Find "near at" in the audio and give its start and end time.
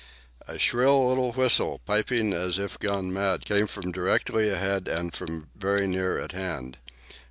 5.85-6.31